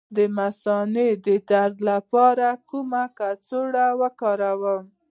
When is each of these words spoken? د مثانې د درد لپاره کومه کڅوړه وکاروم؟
د 0.15 0.17
مثانې 0.37 1.09
د 1.25 1.27
درد 1.51 1.77
لپاره 1.89 2.47
کومه 2.69 3.03
کڅوړه 3.17 3.87
وکاروم؟ 4.01 4.83